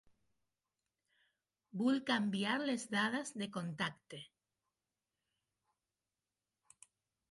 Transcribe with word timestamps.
Vull 1.83 2.01
canviar 2.09 2.57
les 2.63 2.87
dades 2.97 3.37
de 3.45 3.51
contacte. 3.61 4.25